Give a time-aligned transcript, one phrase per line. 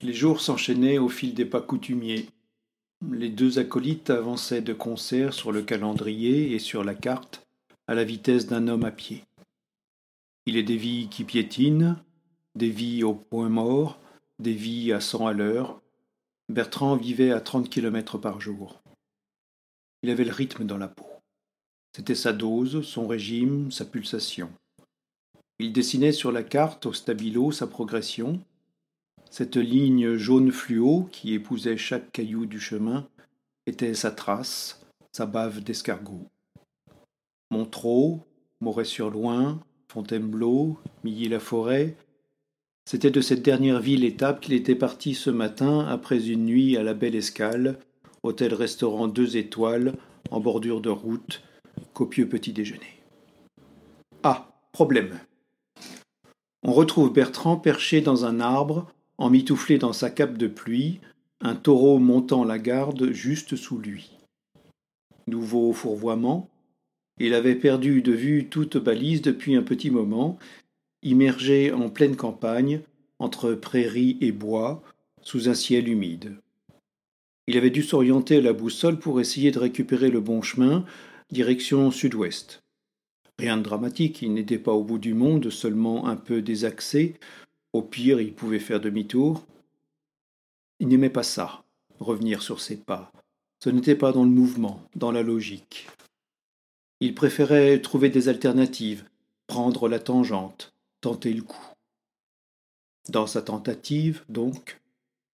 [0.00, 2.28] Les jours s'enchaînaient au fil des pas coutumiers.
[3.10, 7.46] Les deux acolytes avançaient de concert sur le calendrier et sur la carte
[7.86, 9.24] à la vitesse d'un homme à pied.
[10.46, 11.96] Il est des vies qui piétinent,
[12.54, 13.98] des vies au point mort,
[14.38, 15.80] des vies à cent à l'heure.
[16.48, 18.82] Bertrand vivait à trente kilomètres par jour.
[20.02, 21.06] Il avait le rythme dans la peau.
[21.96, 24.50] C'était sa dose, son régime, sa pulsation.
[25.58, 28.40] Il dessinait sur la carte au stabilo sa progression,
[29.36, 33.08] cette ligne jaune fluo qui épousait chaque caillou du chemin
[33.66, 36.28] était sa trace, sa bave d'escargot.
[37.50, 38.20] Montreux,
[38.60, 39.58] Moret-sur-Loing,
[39.88, 41.96] Fontainebleau, Milly-la-Forêt,
[42.84, 46.84] c'était de cette dernière ville étape qu'il était parti ce matin après une nuit à
[46.84, 47.80] la Belle Escale,
[48.22, 49.94] hôtel-restaurant deux étoiles,
[50.30, 51.42] en bordure de route,
[51.92, 53.02] copieux petit déjeuner.
[54.22, 55.18] Ah, problème.
[56.62, 58.86] On retrouve Bertrand perché dans un arbre,
[59.18, 61.00] emmitouflé dans sa cape de pluie,
[61.40, 64.12] un taureau montant la garde juste sous lui.
[65.26, 66.48] Nouveau fourvoiement,
[67.18, 70.38] il avait perdu de vue toute balise depuis un petit moment
[71.04, 72.80] immergé en pleine campagne,
[73.18, 74.82] entre prairies et bois,
[75.22, 76.36] sous un ciel humide.
[77.46, 80.84] Il avait dû s'orienter à la boussole pour essayer de récupérer le bon chemin,
[81.30, 82.62] direction sud-ouest.
[83.38, 87.16] Rien de dramatique, il n'était pas au bout du monde, seulement un peu désaxé.
[87.74, 89.44] Au pire, il pouvait faire demi-tour.
[90.78, 91.64] Il n'aimait pas ça,
[91.98, 93.10] revenir sur ses pas.
[93.58, 95.88] Ce n'était pas dans le mouvement, dans la logique.
[97.00, 99.04] Il préférait trouver des alternatives,
[99.48, 101.66] prendre la tangente, tenter le coup.
[103.08, 104.80] Dans sa tentative, donc,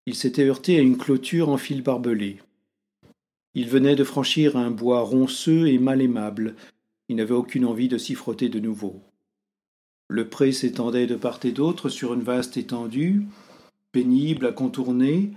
[0.06, 2.40] il s'était heurté à une clôture en fil barbelé.
[3.52, 6.56] Il venait de franchir un bois ronceux et mal aimable.
[7.10, 9.02] Il n'avait aucune envie de s'y frotter de nouveau.
[10.12, 13.28] Le pré s'étendait de part et d'autre sur une vaste étendue,
[13.92, 15.30] pénible à contourner.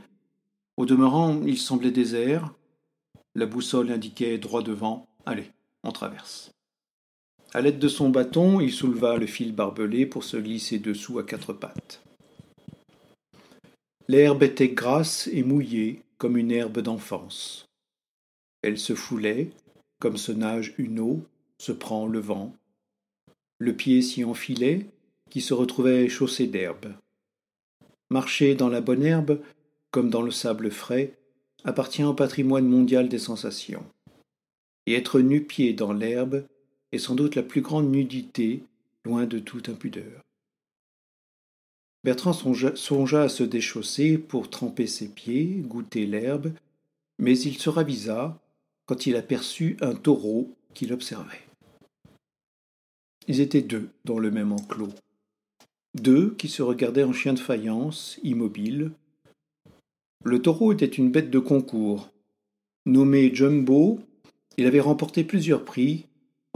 [0.78, 2.56] Au demeurant, il semblait désert.
[3.36, 5.08] La boussole indiquait droit devant.
[5.28, 5.52] Allez,
[5.84, 6.50] on traverse.
[7.54, 11.24] À l'aide de son bâton, il souleva le fil barbelé pour se glisser dessous à
[11.24, 12.02] quatre pattes.
[14.08, 17.68] L'herbe était grasse et mouillée comme une herbe d'enfance.
[18.64, 19.52] Elle se foulait,
[20.00, 21.22] comme se nage une eau,
[21.60, 22.56] se prend le vent.
[23.60, 24.88] Le pied s'y enfilait,
[25.30, 26.94] qui se retrouvait chaussé d'herbe.
[28.10, 29.40] Marcher dans la bonne herbe,
[29.92, 31.14] comme dans le sable frais,
[31.64, 33.86] appartient au patrimoine mondial des sensations.
[34.86, 36.46] Et être nu-pied dans l'herbe
[36.92, 38.64] est sans doute la plus grande nudité,
[39.06, 40.22] loin de toute impudeur.
[42.04, 46.52] Bertrand songea, à se déchausser pour tremper ses pieds, goûter l'herbe,
[47.18, 48.38] mais il se ravisa
[48.86, 51.48] quand il aperçut un taureau qui l'observait.
[53.28, 54.94] Ils étaient deux dans le même enclos.
[55.96, 58.92] Deux qui se regardaient en chien de faïence, immobiles.
[60.24, 62.10] Le taureau était une bête de concours.
[62.86, 64.00] Nommé Jumbo,
[64.58, 66.06] il avait remporté plusieurs prix,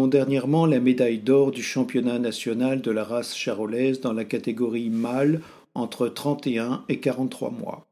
[0.05, 5.41] dernièrement la médaille d'or du championnat national de la race charolaise dans la catégorie mâle
[5.73, 7.87] entre 31 et 43 mois.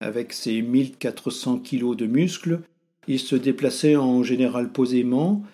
[0.00, 2.60] Avec ses 1400 kilos de muscles,
[3.06, 5.44] il se déplaçait en général posément,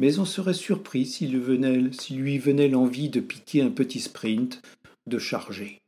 [0.00, 4.62] mais on serait surpris s'il lui venait l'envie de piquer un petit sprint,
[5.06, 5.82] de charger.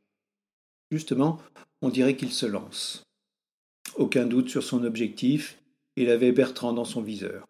[0.91, 1.39] Justement,
[1.81, 3.01] on dirait qu'il se lance.
[3.95, 5.57] Aucun doute sur son objectif,
[5.95, 7.47] il avait Bertrand dans son viseur.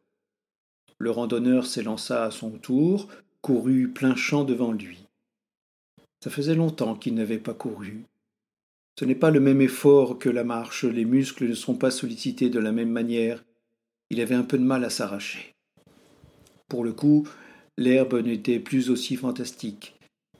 [0.99, 3.09] Le randonneur s'élança à son tour,
[3.41, 5.03] courut plein champ devant lui.
[6.23, 8.05] Ça faisait longtemps qu'il n'avait pas couru.
[8.97, 12.49] Ce n'est pas le même effort que la marche, les muscles ne sont pas sollicités
[12.49, 13.43] de la même manière.
[14.09, 15.52] Il avait un peu de mal à s'arracher.
[16.73, 17.27] Pour le coup,
[17.77, 19.93] l'herbe n'était plus aussi fantastique.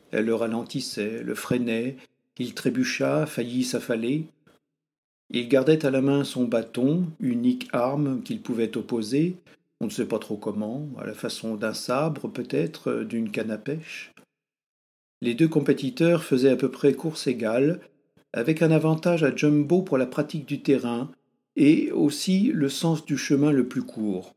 [0.09, 1.95] Elle le ralentissait, le freinait,
[2.39, 4.25] il trébucha, faillit s'affaler.
[5.29, 9.35] Il gardait à la main son bâton, unique arme qu'il pouvait opposer,
[9.79, 13.59] on ne sait pas trop comment, à la façon d'un sabre peut-être, d'une canne à
[13.59, 14.11] pêche.
[15.21, 17.79] Les deux compétiteurs faisaient à peu près course égale,
[18.33, 21.11] avec un avantage à Jumbo pour la pratique du terrain
[21.55, 24.33] et aussi le sens du chemin le plus court.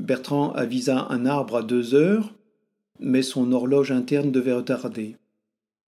[0.00, 2.32] Bertrand avisa un arbre à deux heures,
[3.00, 5.16] mais son horloge interne devait retarder.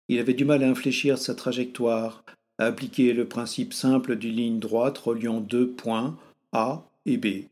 [0.08, 2.24] Il avait du mal à infléchir sa trajectoire,
[2.58, 6.18] à appliquer le principe simple d'une ligne droite reliant deux points
[6.54, 7.46] A et B.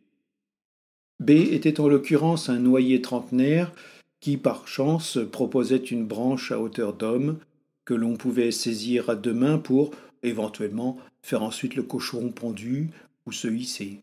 [1.20, 3.72] B était en l'occurrence un noyer trentenaire
[4.20, 7.38] qui, par chance, proposait une branche à hauteur d'homme
[7.86, 9.92] que l'on pouvait saisir à deux mains pour,
[10.24, 12.90] éventuellement, faire ensuite le cochon pendu
[13.28, 14.02] ou se hisser.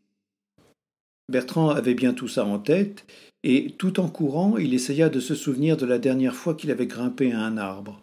[1.28, 3.06] Bertrand avait bien tout ça en tête,
[3.42, 6.86] et tout en courant, il essaya de se souvenir de la dernière fois qu'il avait
[6.86, 8.00] grimpé à un arbre.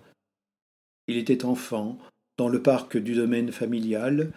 [1.07, 1.97] Il était enfant,
[2.37, 4.31] Dans le parc du domaine familial,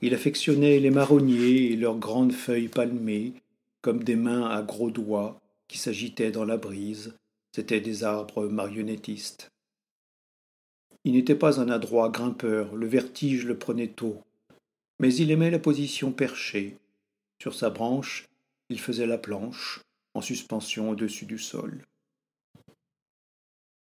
[0.00, 3.34] il affectionnait les marronniers et leurs grandes feuilles palmées,
[3.82, 7.14] comme des mains à gros doigts qui s'agitaient dans la brise.
[7.54, 9.50] C'étaient des arbres marionnettistes.
[11.04, 14.22] Il n'était pas un adroit grimpeur, le vertige le prenait tôt,
[15.00, 16.76] mais il aimait la position perchée.
[17.42, 18.28] Sur sa branche,
[18.68, 19.80] il faisait la planche,
[20.14, 21.84] en suspension au-dessus du sol.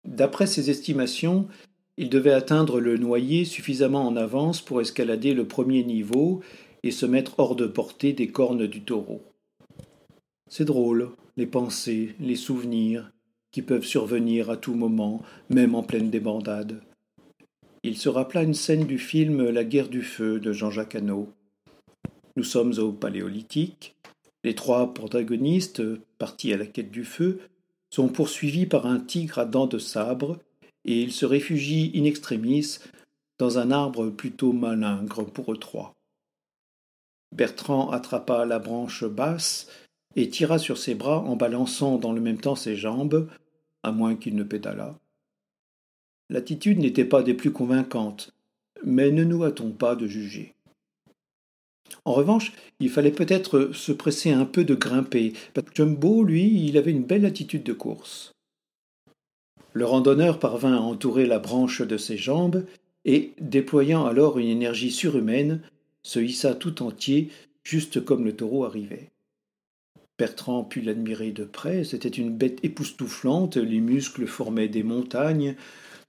[0.06, 1.50] D'après ses estimations,
[1.98, 6.42] il devait atteindre le noyer suffisamment en avance pour escalader le premier niveau
[6.84, 9.26] et se mettre hors de portée des cornes du taureau.
[10.50, 13.12] C'est drôle, les pensées, les souvenirs,
[13.52, 16.82] qui peuvent survenir à tout moment, même en pleine débandade.
[17.84, 21.34] Il se rappela une scène du film La guerre du feu de Jean-Jacques Hano.
[22.40, 23.98] Nous sommes au Paléolithique.
[24.46, 25.84] Les trois protagonistes,
[26.18, 27.42] partis à la quête du feu,
[27.90, 30.40] sont poursuivis par un tigre à dents de sabre,
[30.86, 32.78] et ils se réfugient in extremis
[33.40, 35.96] dans un arbre plutôt malingre pour eux trois.
[37.36, 39.68] Bertrand attrapa la branche basse
[40.16, 43.28] et tira sur ses bras en balançant dans le même temps ses jambes,
[43.84, 44.98] à moins qu'il ne pédalât.
[46.30, 48.34] L'attitude n'était pas des plus convaincantes,
[48.86, 50.56] mais ne nous hâtons pas de juger.
[52.06, 55.34] En revanche, il fallait peut-être se presser un peu de grimper.
[55.74, 58.32] Jumbo, lui, il avait une belle attitude de course.
[59.74, 62.66] Le randonneur parvint à entourer la branche de ses jambes
[63.06, 65.62] et, déployant alors une énergie surhumaine,
[66.04, 67.30] se hissa tout entier,
[67.64, 69.10] juste comme le taureau arrivait.
[70.18, 75.56] Bertrand put l'admirer de près, c'était une bête époustouflante, les muscles formaient des montagnes,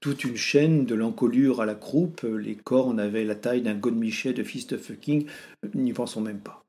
[0.01, 4.33] toute une chaîne de l'encolure à la croupe, les cornes avaient la taille d'un godemichet
[4.33, 5.27] de fist fucking,
[5.75, 6.65] n'y pensons même pas.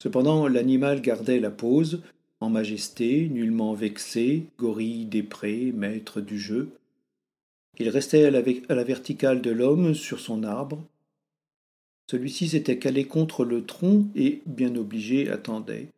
[0.00, 2.02] Cependant, l'animal gardait la pose,
[2.40, 6.68] en majesté, nullement vexé, gorille des prés, maître du jeu.
[7.78, 10.84] Il restait à la, verticale de l'homme sur son arbre.
[12.08, 15.88] Celui-ci s'était calé contre le tronc et, bien obligé, attendait.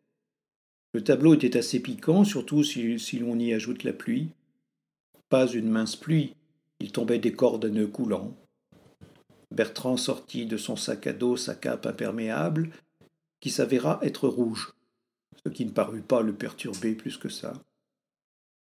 [0.94, 4.28] Le tableau était assez piquant, surtout si l'on y ajoute la pluie.
[5.28, 6.34] Pas une mince pluie,
[6.80, 8.34] il tombait des cordes à nœuds coulants.
[9.50, 12.70] Bertrand sortit de son sac à dos sa cape imperméable,
[13.40, 14.72] qui s'avéra être rouge,
[15.44, 17.52] ce qui ne parut pas le perturber plus que ça.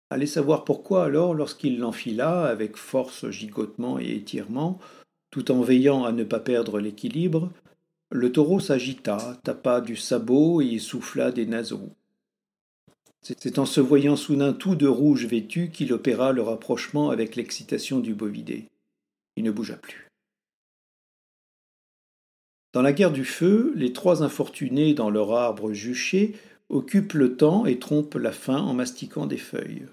[0.10, 4.80] Allez savoir pourquoi alors, lorsqu'il l'enfila, avec force, gigotement et étirement,
[5.30, 7.52] tout en veillant à ne pas perdre l'équilibre,
[8.10, 11.90] le taureau s'agita, tapa du sabot et souffla des naseaux.
[13.22, 18.00] C'est en se voyant soudain tout de rouge vêtu qu'il opéra le rapprochement avec l'excitation
[18.00, 18.70] du bovidé.
[19.36, 20.08] Il ne bougea plus.
[22.74, 26.36] Dans la guerre du feu, les trois infortunés dans leur arbre juché
[26.70, 29.88] occupent le temps et trompent la faim en mastiquant des feuilles.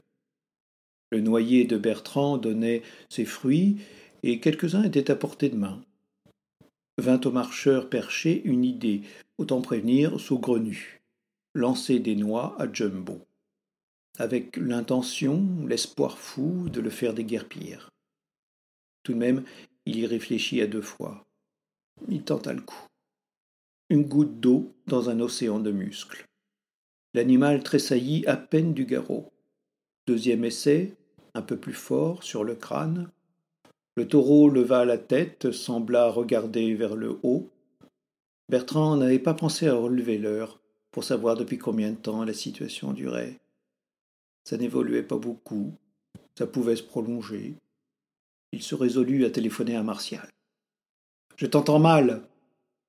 [1.11, 3.77] Le noyer de Bertrand donnait ses fruits,
[4.23, 5.81] et quelques-uns étaient à portée de main.
[6.99, 9.03] Vint au marcheur perché une idée,
[9.39, 10.94] autant prévenir saugrenu
[11.55, 13.21] lancer des noix à Jumbo,
[14.19, 17.91] avec l'intention, l'espoir fou de le faire déguerpir.
[19.05, 19.45] Tout de même,
[19.87, 21.25] il y réfléchit à deux fois.
[22.09, 22.87] Il tenta le coup.
[23.89, 26.25] Une goutte d'eau dans un océan de muscles.
[27.13, 29.31] L'animal tressaillit à peine du garrot.
[30.09, 30.95] Deuxième essai,
[31.35, 33.11] un peu plus fort, sur le crâne.
[33.97, 37.49] Le taureau leva la tête, sembla regarder vers le haut.
[38.49, 40.61] Bertrand n'avait pas pensé à relever l'heure
[40.95, 43.41] pour savoir depuis combien de temps la situation durait.
[44.45, 45.73] Ça n'évoluait pas beaucoup,
[46.39, 47.55] ça pouvait se prolonger.
[48.53, 50.29] Il se résolut à téléphoner à Martial.
[51.35, 52.23] Je t'entends mal.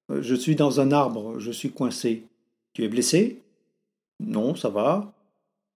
[0.07, 2.27] Je suis dans un arbre, je suis coincé.
[2.74, 3.41] Tu es blessé?
[4.19, 5.12] Non, ça va.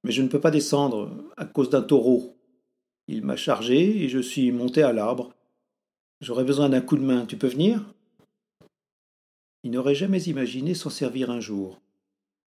[0.03, 2.37] Mais je ne peux pas descendre à cause d'un taureau.
[3.07, 5.33] Il m'a chargé et je suis monté à l'arbre.
[6.21, 7.25] J'aurais besoin d'un coup de main.
[7.25, 7.91] Tu peux venir
[9.63, 11.81] Il n'aurait jamais imaginé s'en servir un jour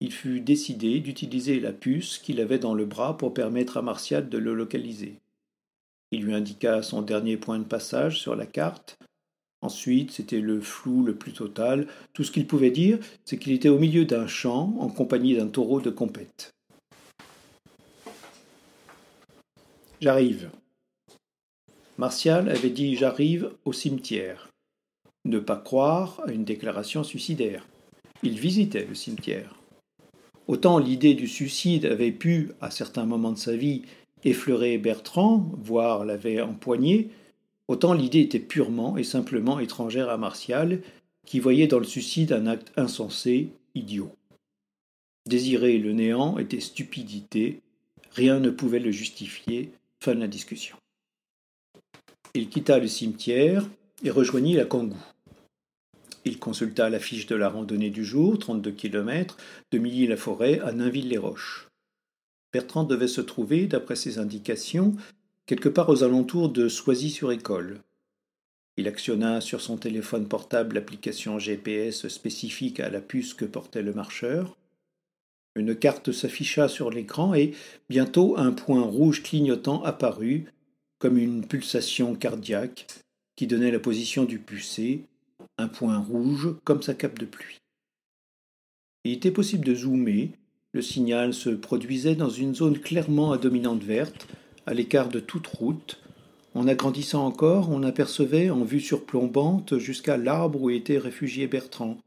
[0.00, 4.28] il fut décidé d'utiliser la puce qu'il avait dans le bras pour permettre à Martial
[4.28, 5.20] de le localiser.
[6.12, 8.98] Il lui indiqua son dernier point de passage sur la carte.
[9.62, 11.88] Ensuite, c'était le flou le plus total.
[12.12, 15.48] Tout ce qu'il pouvait dire, c'est qu'il était au milieu d'un champ en compagnie d'un
[15.48, 16.52] taureau de compète.
[20.00, 20.50] J'arrive.
[21.96, 24.50] Martial avait dit J'arrive au cimetière.
[25.24, 27.66] Ne pas croire à une déclaration suicidaire.
[28.22, 29.55] Il visitait le cimetière.
[30.48, 33.82] Autant l'idée du suicide avait pu, à certains moments de sa vie,
[34.24, 37.10] effleurer Bertrand, voire l'avait empoigné,
[37.68, 40.80] autant l'idée était purement et simplement étrangère à Martial,
[41.26, 44.12] qui voyait dans le suicide un acte insensé, idiot.
[45.26, 47.60] Désirer le néant était stupidité,
[48.12, 49.70] rien ne pouvait le justifier.
[50.00, 50.76] Fin de la discussion.
[52.34, 53.68] Il quitta le cimetière
[54.04, 55.02] et rejoignit la Kangou.
[56.26, 59.36] Il consulta la fiche de la randonnée du jour, 32 km,
[59.70, 61.68] de Milly-la-Forêt à Nainville-les-Roches.
[62.52, 64.96] Bertrand devait se trouver, d'après ses indications,
[65.46, 67.78] quelque part aux alentours de Soisy-sur-École.
[68.76, 73.94] Il actionna sur son téléphone portable l'application GPS spécifique à la puce que portait le
[73.94, 74.56] marcheur.
[75.54, 77.52] Une carte s'afficha sur l'écran et
[77.88, 80.46] bientôt un point rouge clignotant apparut,
[80.98, 82.88] comme une pulsation cardiaque,
[83.36, 85.04] qui donnait la position du pucé,
[85.58, 87.58] un point rouge comme sa cape de pluie.
[89.04, 90.32] Il était possible de zoomer,
[90.72, 94.26] le signal se produisait dans une zone clairement à dominante verte,
[94.66, 96.00] à l'écart de toute route.
[96.54, 101.98] En agrandissant encore, on apercevait, en vue surplombante, jusqu'à l'arbre où était réfugié Bertrand.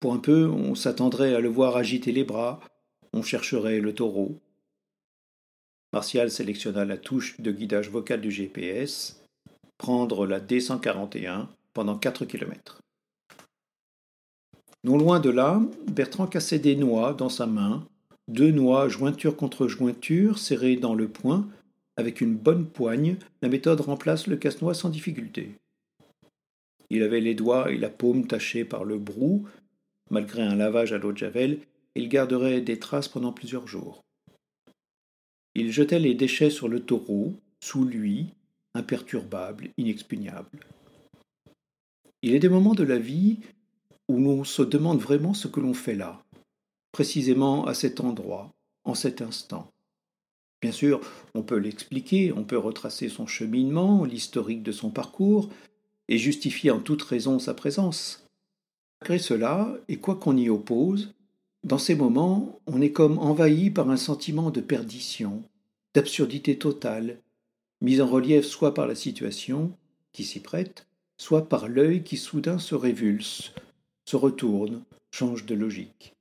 [0.00, 2.60] Pour un peu, on s'attendrait à le voir agiter les bras,
[3.12, 4.38] on chercherait le taureau.
[5.92, 9.22] Martial sélectionna la touche de guidage vocal du GPS,
[9.78, 12.80] prendre la D141 pendant quatre kilomètres.
[14.82, 15.60] Non loin de là,
[15.92, 17.86] Bertrand cassait des noix dans sa main,
[18.28, 21.46] deux noix jointure contre jointure serrées dans le poing,
[21.96, 25.50] avec une bonne poigne, la méthode remplace le casse-noix sans difficulté.
[26.88, 29.46] Il avait les doigts et la paume tachés par le brou,
[30.10, 31.58] malgré un lavage à l'eau de javel,
[31.94, 34.00] il garderait des traces pendant plusieurs jours.
[35.54, 38.28] Il jetait les déchets sur le taureau, sous lui,
[38.74, 40.48] imperturbable, inexpugnable.
[42.22, 43.38] Il est des moments de la vie
[44.08, 46.22] où l'on se demande vraiment ce que l'on fait là,
[46.92, 48.52] précisément à cet endroit,
[48.84, 49.70] en cet instant.
[50.60, 51.00] Bien sûr,
[51.34, 55.48] on peut l'expliquer, on peut retracer son cheminement, l'historique de son parcours,
[56.08, 58.26] et justifier en toute raison sa présence.
[59.00, 61.14] Malgré cela, et quoi qu'on y oppose,
[61.64, 65.42] dans ces moments, on est comme envahi par un sentiment de perdition,
[65.94, 67.20] d'absurdité totale,
[67.80, 69.72] mis en relief soit par la situation,
[70.12, 70.86] qui s'y prête,
[71.20, 73.52] soit par l'œil qui soudain se révulse,
[74.06, 76.14] se retourne, change de logique.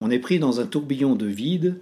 [0.00, 1.80] On est pris dans un tourbillon de vide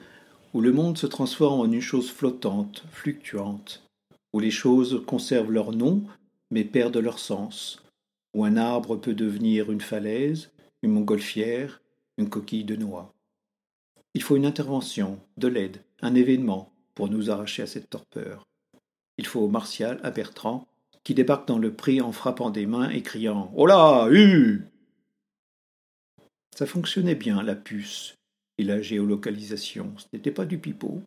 [0.54, 3.86] où le monde se transforme en une chose flottante, fluctuante,
[4.32, 6.04] où les choses conservent leur nom
[6.50, 7.82] mais perdent leur sens,
[8.32, 10.50] où un arbre peut devenir une falaise,
[10.82, 11.82] une montgolfière,
[12.16, 13.12] une coquille de noix.
[14.14, 18.46] Il faut une intervention, de l'aide, un événement pour nous arracher à cette torpeur.
[19.18, 20.66] Il faut Martial à Bertrand,
[21.06, 24.64] qui débarque dans le pré en frappant des mains et criant Oh là, hu
[26.52, 28.16] ça fonctionnait bien, la puce
[28.58, 29.92] et la géolocalisation.
[29.98, 31.02] Ce n'était pas du pipeau.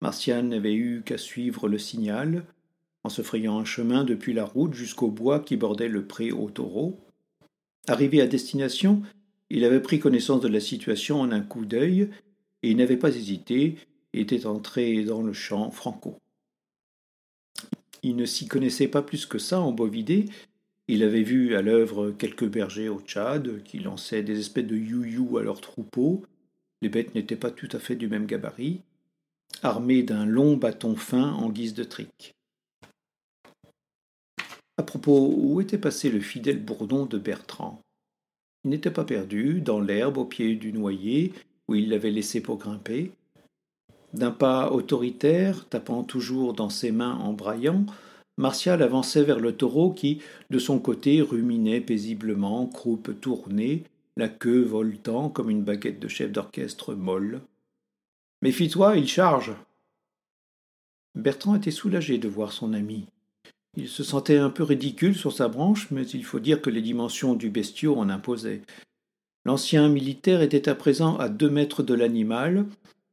[0.00, 2.44] Martial n'avait eu qu'à suivre le signal,
[3.04, 6.50] en se frayant un chemin depuis la route jusqu'au bois qui bordait le pré au
[6.50, 6.98] taureau.
[7.86, 9.02] Arrivé à destination,
[9.48, 12.10] il avait pris connaissance de la situation en un coup d'œil,
[12.64, 13.76] et n'avait pas hésité,
[14.12, 16.16] était entré dans le champ franco.
[18.02, 20.26] Il ne s'y connaissait pas plus que ça en bovidé,
[20.88, 25.38] il avait vu à l'œuvre quelques bergers au Tchad qui lançaient des espèces de you-you
[25.38, 26.22] à leurs troupeaux.
[26.80, 28.80] Les bêtes n'étaient pas tout à fait du même gabarit,
[29.62, 32.34] armées d'un long bâton fin en guise de trique.
[34.76, 37.80] À propos, où était passé le fidèle bourdon de Bertrand?
[38.64, 41.32] Il n'était pas perdu, dans l'herbe au pied du noyer,
[41.68, 43.12] où il l'avait laissé pour grimper.
[44.14, 47.86] D'un pas autoritaire, tapant toujours dans ses mains en braillant,
[48.38, 53.84] Martial avançait vers le taureau qui, de son côté, ruminait paisiblement, croupe tournée,
[54.16, 57.40] la queue voltant comme une baguette de chef d'orchestre molle.
[58.42, 59.52] Méfie-toi, il charge.
[61.14, 63.06] Bertrand était soulagé de voir son ami.
[63.76, 66.82] Il se sentait un peu ridicule sur sa branche, mais il faut dire que les
[66.82, 68.62] dimensions du bestiau en imposaient.
[69.44, 72.66] L'ancien militaire était à présent à deux mètres de l'animal,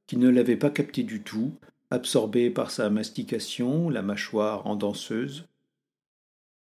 [0.10, 1.54] qui ne l'avait pas capté du tout,
[1.92, 5.46] absorbé par sa mastication, la mâchoire en danseuse.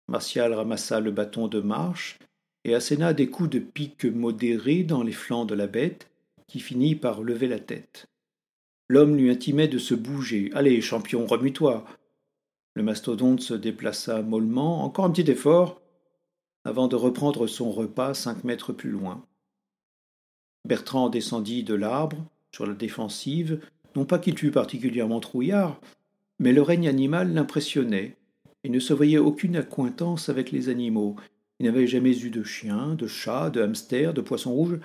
[0.06, 2.18] Martial ramassa le bâton de marche
[2.64, 6.10] et asséna des coups de pique modérés dans les flancs de la bête,
[6.46, 8.10] qui finit par lever la tête.
[8.86, 10.50] L'homme lui intimait de se bouger.
[10.52, 11.86] Allez, champion, remue-toi.
[12.74, 15.80] Le mastodonte se déplaça mollement, encore un petit effort,
[16.64, 19.24] avant de reprendre son repas cinq mètres plus loin.
[20.66, 22.18] Bertrand descendit de l'arbre,
[22.58, 23.60] sur la défensive,
[23.94, 25.80] non pas qu'il fût particulièrement trouillard,
[26.40, 28.16] mais le règne animal l'impressionnait.
[28.64, 31.14] Il ne se voyait aucune accointance avec les animaux.
[31.60, 34.80] Il n'avait jamais eu de chien, de chat, de hamster, de poisson rouge.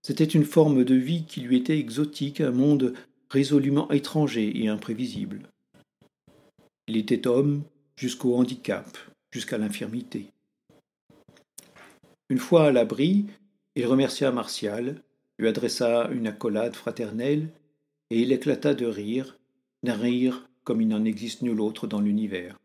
[0.00, 2.94] C'était une forme de vie qui lui était exotique, un monde
[3.30, 5.40] résolument étranger et imprévisible.
[6.86, 7.64] Il était homme
[7.96, 8.96] jusqu'au handicap,
[9.32, 10.26] jusqu'à l'infirmité.
[12.28, 13.26] Une fois à l'abri,
[13.74, 15.02] il remercia Martial,
[15.38, 17.48] lui adressa une accolade fraternelle
[18.10, 19.38] et il éclata de rire,
[19.82, 22.58] d'un rire comme il n'en existe nul autre dans l'univers.